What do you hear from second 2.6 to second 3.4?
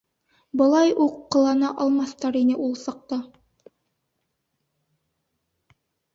ул саҡта.